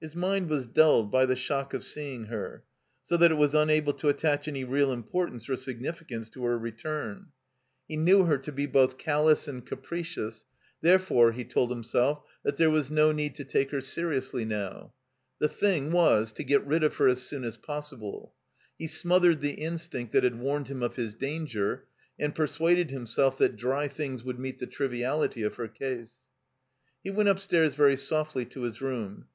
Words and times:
His 0.00 0.14
mind 0.14 0.48
was 0.48 0.68
dulled 0.68 1.10
by 1.10 1.26
the 1.26 1.34
shock 1.34 1.74
of 1.74 1.82
seeing 1.82 2.26
her, 2.26 2.62
so 3.02 3.16
that 3.16 3.32
it 3.32 3.36
was 3.36 3.52
unable 3.52 3.92
to 3.94 4.08
attach 4.08 4.46
any 4.46 4.62
real 4.62 4.92
importance 4.92 5.48
or 5.48 5.56
significance 5.56 6.30
to 6.30 6.44
her 6.44 6.56
rettun. 6.56 7.30
He 7.88 7.96
knew 7.96 8.26
her 8.26 8.38
to 8.38 8.52
be 8.52 8.66
380 8.66 8.70
THE 8.70 8.74
COMBINED 8.76 8.94
MAZE 8.94 8.94
both 8.94 9.04
callous 9.44 9.48
and 9.48 9.66
capricious; 9.66 10.44
therefore, 10.82 11.32
he 11.32 11.44
told 11.44 11.72
him 11.72 11.82
self 11.82 12.22
that 12.44 12.56
there 12.58 12.70
was 12.70 12.92
no 12.92 13.10
need 13.10 13.34
to 13.34 13.44
take 13.44 13.72
her 13.72 13.80
seriously 13.80 14.44
now. 14.44 14.94
The 15.40 15.48
thing 15.48 15.90
was 15.90 16.32
to 16.34 16.44
get 16.44 16.64
rid 16.64 16.84
of 16.84 16.94
her 16.98 17.08
as 17.08 17.22
soon 17.22 17.42
as 17.42 17.56
possible. 17.56 18.34
He 18.78 18.86
smothered 18.86 19.40
the 19.40 19.54
instinct 19.54 20.12
that 20.12 20.22
had 20.22 20.38
warned 20.38 20.68
him 20.68 20.80
of 20.84 20.94
his 20.94 21.12
danger, 21.12 21.88
and 22.20 22.36
persuaded 22.36 22.92
himself 22.92 23.36
that 23.38 23.56
dry 23.56 23.88
things 23.88 24.22
would 24.22 24.38
meet 24.38 24.60
the 24.60 24.68
triviality 24.68 25.42
of 25.42 25.56
her 25.56 25.66
case. 25.66 26.28
He 27.02 27.10
went 27.10 27.28
upstairs 27.30 27.74
very 27.74 27.96
softly 27.96 28.44
to 28.44 28.60
his 28.62 28.80
room. 28.80 29.26